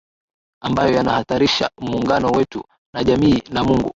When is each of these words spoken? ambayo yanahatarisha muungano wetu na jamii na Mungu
ambayo 0.61 0.93
yanahatarisha 0.95 1.69
muungano 1.81 2.29
wetu 2.31 2.63
na 2.93 3.03
jamii 3.03 3.41
na 3.51 3.63
Mungu 3.63 3.89